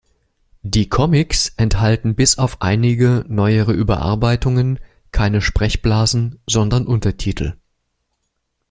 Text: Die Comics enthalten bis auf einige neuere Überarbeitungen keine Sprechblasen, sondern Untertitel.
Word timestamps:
Die 0.63 0.89
Comics 0.89 1.49
enthalten 1.57 2.15
bis 2.15 2.39
auf 2.39 2.63
einige 2.63 3.23
neuere 3.29 3.71
Überarbeitungen 3.73 4.79
keine 5.11 5.43
Sprechblasen, 5.43 6.39
sondern 6.49 6.87
Untertitel. 6.87 7.53